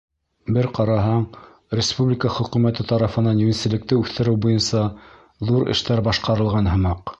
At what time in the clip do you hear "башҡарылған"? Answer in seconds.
6.11-6.75